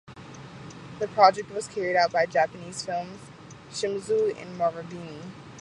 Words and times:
The 0.97 1.07
project 1.09 1.51
was 1.51 1.67
carried 1.67 1.95
out 1.95 2.11
by 2.11 2.25
Japanese 2.25 2.83
firms 2.83 3.19
Shimizu 3.69 4.35
and 4.41 4.57
Marubeni. 4.59 5.21